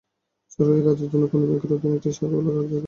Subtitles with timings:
[0.51, 2.79] সরকারি কাজের জন্য কোনো ব্যাংকের অধীনে একটি শাখা খোলা যেতে পারে।